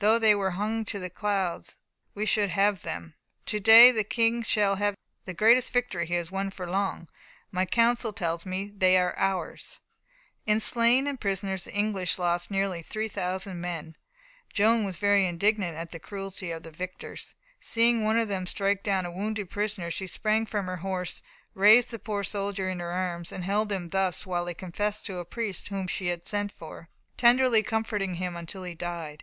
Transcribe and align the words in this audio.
"Though 0.00 0.18
they 0.18 0.34
were 0.34 0.50
hung 0.50 0.84
to 0.86 0.98
the 0.98 1.08
clouds, 1.08 1.76
we 2.12 2.26
should 2.26 2.50
have 2.50 2.82
them. 2.82 3.14
To 3.46 3.60
day 3.60 3.92
the 3.92 4.02
King 4.02 4.42
shall 4.42 4.74
have 4.74 4.96
the 5.26 5.32
greatest 5.32 5.70
victory 5.72 6.06
he 6.06 6.14
has 6.14 6.28
won 6.32 6.50
for 6.50 6.68
long. 6.68 7.08
My 7.52 7.64
counsel 7.66 8.12
tells 8.12 8.44
me 8.44 8.72
they 8.76 8.96
are 8.96 9.16
ours." 9.16 9.78
In 10.44 10.58
slain 10.58 11.06
and 11.06 11.20
prisoners 11.20 11.66
the 11.66 11.72
English 11.72 12.18
lost 12.18 12.50
nearly 12.50 12.82
3,000 12.82 13.60
men. 13.60 13.94
Joan 14.52 14.82
was 14.82 14.96
very 14.96 15.24
indignant 15.24 15.76
at 15.76 15.92
the 15.92 16.00
cruelty 16.00 16.50
of 16.50 16.64
the 16.64 16.72
victors. 16.72 17.36
Seeing 17.60 18.02
one 18.02 18.18
of 18.18 18.26
them 18.26 18.46
strike 18.48 18.82
down 18.82 19.06
a 19.06 19.12
wounded 19.12 19.50
prisoner 19.50 19.88
she 19.92 20.08
sprang 20.08 20.46
from 20.46 20.66
her 20.66 20.78
horse, 20.78 21.22
raised 21.54 21.92
the 21.92 22.00
poor 22.00 22.24
soldier 22.24 22.68
in 22.68 22.80
her 22.80 22.90
arms, 22.90 23.30
and 23.30 23.44
held 23.44 23.70
him 23.70 23.90
thus 23.90 24.26
while 24.26 24.46
he 24.46 24.52
confessed 24.54 25.06
to 25.06 25.18
a 25.18 25.24
priest 25.24 25.68
whom 25.68 25.86
she 25.86 26.08
had 26.08 26.26
sent 26.26 26.50
for, 26.50 26.88
tenderly 27.16 27.62
comforting 27.62 28.16
him 28.16 28.34
until 28.34 28.64
he 28.64 28.74
died. 28.74 29.22